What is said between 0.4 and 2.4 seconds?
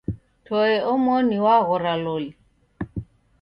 Toe omoni waghora loli.